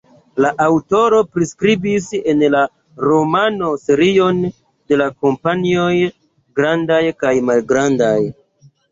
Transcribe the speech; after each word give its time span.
La 0.43 0.49
aŭtoro 0.67 1.17
priskribis 1.33 2.05
en 2.31 2.39
la 2.53 2.61
romano 3.07 3.69
serion 3.81 4.39
da 5.01 5.07
kampanjoj 5.25 5.91
grandaj 6.61 6.99
kaj 7.25 7.35
malgrandaj. 7.51 8.17